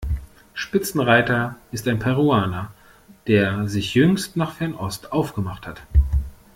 Spitzenreiter 0.55 1.57
ist 1.71 1.87
ein 1.87 1.99
Peruaner, 1.99 2.71
der 3.27 3.67
sich 3.67 3.93
jüngst 3.93 4.35
nach 4.35 4.53
Fernost 4.53 5.11
aufgemacht 5.11 5.67
hat. 5.67 5.83